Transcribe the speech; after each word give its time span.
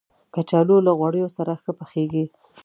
کچالو 0.33 0.77
له 0.85 0.91
غوړیو 0.99 1.27
سره 1.37 1.53
ښه 1.63 1.71
پخیږي 1.79 2.25